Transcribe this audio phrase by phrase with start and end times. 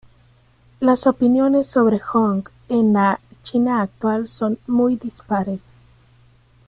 [0.79, 5.79] Las opiniones sobre Hong en la China actual son muy dispares.